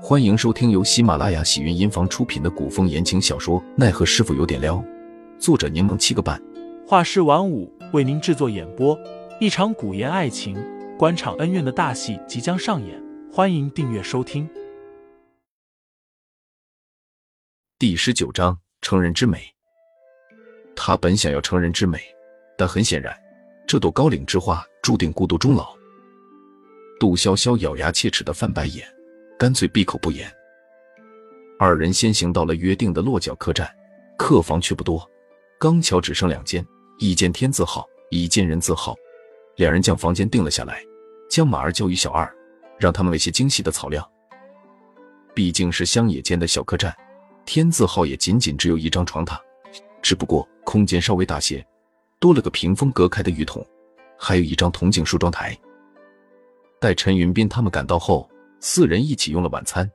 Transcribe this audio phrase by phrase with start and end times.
[0.00, 4.76] 欢迎收听由喜马拉雅喜云音房出品的古风言情小说《奈何师傅有点撩》，
[5.40, 6.40] 作者柠檬七个半，
[6.86, 8.96] 画师晚舞为您制作演播。
[9.40, 10.56] 一场古言爱情、
[10.96, 14.48] 官场恩怨的大戏即将上演，欢迎订阅收听。
[17.76, 19.52] 第十九章：成人之美。
[20.76, 22.00] 他本想要成人之美，
[22.56, 23.12] 但很显然，
[23.66, 25.76] 这朵高岭之花注定孤独终老。
[27.00, 28.86] 杜潇潇咬牙切齿的翻白眼。
[29.38, 30.28] 干脆闭口不言。
[31.60, 33.72] 二人先行到了约定的落脚客栈，
[34.16, 35.08] 客房却不多，
[35.60, 36.66] 刚巧只剩两间，
[36.98, 38.96] 一间天字号，一间人字号。
[39.54, 40.82] 两人将房间定了下来，
[41.30, 42.28] 将马儿交于小二，
[42.78, 44.08] 让他们喂些精细的草料。
[45.34, 46.92] 毕竟是乡野间的小客栈，
[47.44, 49.38] 天字号也仅仅只有一张床榻，
[50.02, 51.64] 只不过空间稍微大些，
[52.18, 53.64] 多了个屏风隔开的浴桶，
[54.18, 55.56] 还有一张铜镜梳妆台。
[56.80, 58.28] 待陈云斌他们赶到后。
[58.60, 59.88] 四人一起用了晚餐，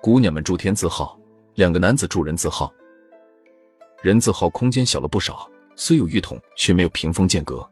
[0.00, 1.18] 姑娘们住天字号，
[1.54, 2.72] 两个男子住人字号。
[4.00, 7.68] 人字号空间小了不少，虽有浴桶，却没有屏风间隔。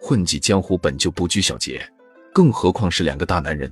[0.00, 1.84] 混迹江湖本就不拘小节，
[2.32, 3.70] 更何况是两个大男人。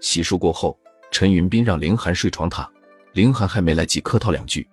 [0.00, 0.78] 洗漱过后，
[1.10, 2.68] 陈云斌让凌寒睡床榻，
[3.12, 4.68] 凌寒还没来及客套两句，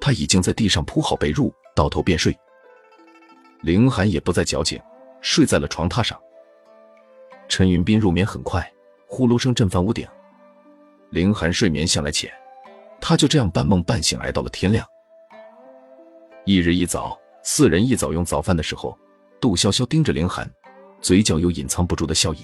[0.00, 2.36] 他已经在地上铺好被褥，倒头便睡。
[3.62, 4.78] 凌寒也不再矫情，
[5.22, 6.20] 睡在了床榻上。
[7.48, 8.70] 陈云斌入眠很快。
[9.14, 10.08] 呼噜声震翻屋顶，
[11.10, 12.32] 凌寒睡眠向来浅，
[12.98, 14.88] 他就这样半梦半醒挨到了天亮。
[16.46, 18.98] 一日一早，四人一早用早饭的时候，
[19.38, 20.50] 杜潇潇盯着凌寒，
[21.02, 22.38] 嘴角有隐藏不住的笑意。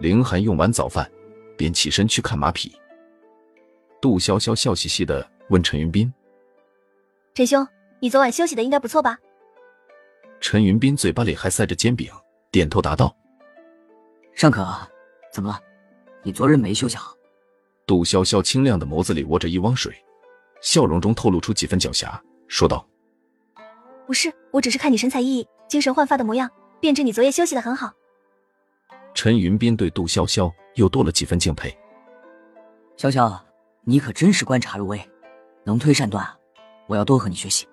[0.00, 1.08] 凌寒用完早饭，
[1.56, 2.76] 便起身去看马匹。
[4.00, 6.12] 杜潇潇笑嘻嘻的问陈云斌
[7.32, 7.64] ：“陈兄，
[8.00, 9.16] 你昨晚休息的应该不错吧？”
[10.42, 12.10] 陈云斌嘴巴里还塞着煎饼，
[12.50, 13.16] 点头答道
[14.34, 14.66] ：“尚可。”
[15.32, 15.60] 怎么了？
[16.22, 17.14] 你昨日没休息好？
[17.86, 19.94] 杜潇潇清亮的眸子里窝着一汪水，
[20.60, 22.86] 笑容中透露出几分狡黠，说道
[24.06, 26.50] ：“不是，我只是看你神采奕奕、精神焕发的模样，
[26.80, 27.92] 便知你昨夜休息的很好。”
[29.14, 31.74] 陈云斌对杜潇潇又多了几分敬佩。
[32.96, 33.38] 潇潇，
[33.84, 35.00] 你可真是观察入微，
[35.64, 36.36] 能推善断啊，
[36.86, 37.66] 我要多和你学习。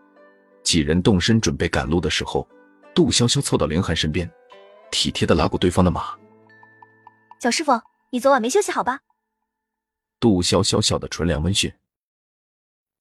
[0.63, 2.47] 几人动身准备赶路的时候，
[2.93, 4.29] 杜潇潇凑到凌寒身边，
[4.91, 6.15] 体贴的拉过对方的马。
[7.39, 7.79] 小师傅，
[8.11, 8.99] 你昨晚没休息好吧？
[10.19, 11.71] 杜潇潇笑的纯良温驯。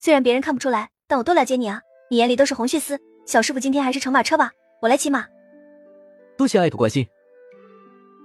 [0.00, 1.80] 虽然别人看不出来，但我多了解你啊！
[2.10, 3.00] 你眼里都是红血丝。
[3.26, 4.52] 小师傅今天还是乘马车吧，
[4.82, 5.26] 我来骑马。
[6.36, 7.06] 多谢爱徒关心。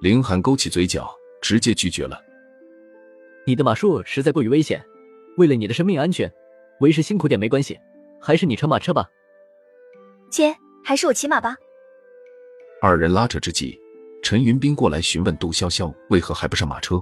[0.01, 1.09] 凌寒勾起嘴角，
[1.41, 2.21] 直接拒绝了。
[3.45, 4.83] 你的马术实在过于危险，
[5.37, 6.29] 为了你的生命安全，
[6.81, 7.79] 为师辛苦点没关系，
[8.19, 9.07] 还是你乘马车吧。
[10.29, 10.53] 切，
[10.83, 11.55] 还是我骑马吧。
[12.81, 13.79] 二人拉扯之际。
[14.21, 17.01] 陈云斌过来询问杜潇潇为何还不上马车。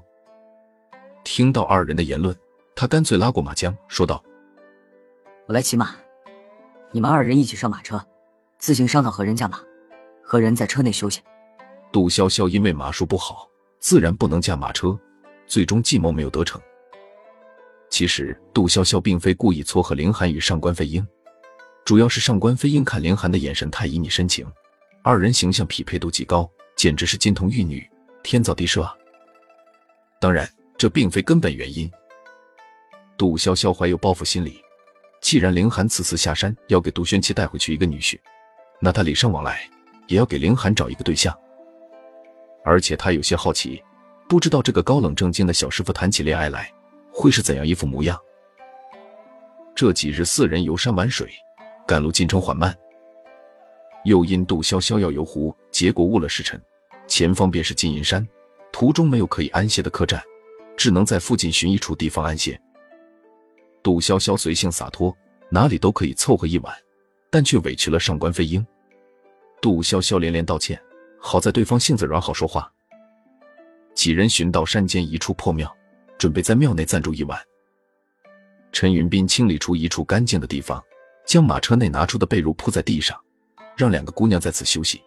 [1.23, 2.33] 听到二人的言论，
[2.75, 4.23] 他干脆拉过马缰，说道
[5.45, 5.95] ：“我来骑马，
[6.91, 8.01] 你们二人一起上马车，
[8.59, 9.59] 自行商讨何人驾马，
[10.23, 11.21] 何人在车内休息。”
[11.91, 13.49] 杜潇潇因为马术不好，
[13.79, 14.97] 自然不能驾马车，
[15.47, 16.61] 最终计谋没有得逞。
[17.89, 21.05] 其实杜潇潇并非故意撮合凌寒与上官飞鹰，
[21.83, 24.45] 主要是上官飞鹰看凌寒的眼神太旖旎深情，
[25.03, 26.49] 二人形象匹配度极高。
[26.77, 27.89] 简直是金童玉女，
[28.21, 28.95] 天造地设啊！
[30.19, 31.91] 当然，这并非根本原因。
[33.17, 34.61] 杜潇潇怀有报复心理，
[35.19, 38.19] 既然凌寒此次下山要给杜轩琪带回去一个女婿，
[38.79, 39.67] 那他礼尚往来，
[40.05, 41.35] 也要给凌寒找一个对象。
[42.63, 43.83] 而且他有些好奇，
[44.29, 46.71] 不知道这个高冷正经的小师傅谈起恋爱来
[47.11, 48.15] 会是怎样一副模样。
[49.73, 51.27] 这几日四人游山玩水，
[51.87, 52.77] 赶路进程缓慢。
[54.03, 56.59] 又因杜潇潇要游湖，结果误了时辰。
[57.05, 58.27] 前方便是金银山，
[58.71, 60.19] 途中没有可以安歇的客栈，
[60.75, 62.59] 只能在附近寻一处地方安歇。
[63.83, 65.15] 杜潇潇随性洒脱，
[65.51, 66.75] 哪里都可以凑合一晚，
[67.29, 68.65] 但却委屈了上官飞鹰。
[69.61, 70.81] 杜潇潇连连道歉，
[71.19, 72.67] 好在对方性子软，好说话。
[73.93, 75.71] 几人寻到山间一处破庙，
[76.17, 77.39] 准备在庙内暂住一晚。
[78.71, 80.83] 陈云斌清理出一处干净的地方，
[81.27, 83.15] 将马车内拿出的被褥铺在地上。
[83.75, 85.03] 让两个姑娘在此休息。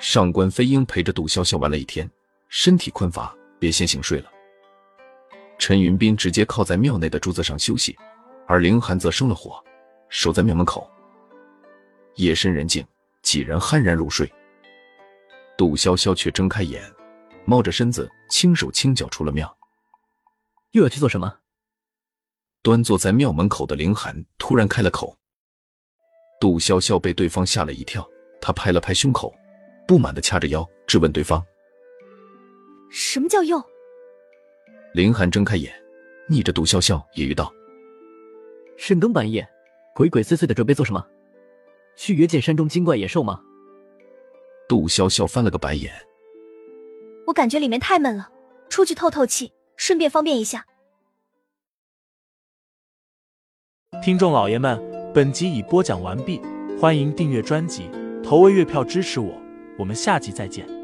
[0.00, 2.10] 上官飞鹰陪着杜潇潇玩了一天，
[2.48, 4.32] 身体困乏，便先行睡了。
[5.58, 7.94] 陈云斌直接靠在庙内的柱子上休息，
[8.46, 9.62] 而凌寒则生了火，
[10.08, 10.90] 守在庙门口。
[12.14, 12.84] 夜深人静，
[13.20, 14.30] 几人酣然入睡。
[15.58, 16.82] 杜潇潇却睁开眼，
[17.44, 19.54] 猫着身子，轻手轻脚出了庙。
[20.70, 21.36] 又要去做什么？
[22.62, 25.14] 端坐在庙门口的凌寒突然开了口。
[26.40, 28.08] 杜潇潇被对方吓了一跳，
[28.40, 29.34] 他拍了拍胸口，
[29.86, 31.44] 不满的掐着腰质问对方
[32.90, 33.62] ：“什么叫又？
[34.94, 35.72] 林寒睁开眼，
[36.28, 37.52] 逆着杜潇潇揶揄道
[38.76, 39.46] ：“深更半夜，
[39.94, 41.06] 鬼鬼祟祟的准备做什么？
[41.96, 43.40] 去约见山中精怪野兽吗？”
[44.68, 45.92] 杜潇潇翻了个白眼
[47.26, 48.30] ：“我感觉里面太闷了，
[48.68, 50.66] 出去透透气，顺便方便一下。”
[54.02, 54.80] 听众老爷们，
[55.12, 56.40] 本集已播讲完毕，
[56.80, 57.90] 欢迎订阅专辑，
[58.22, 59.39] 投喂月票支持我，
[59.80, 60.79] 我们下集再见。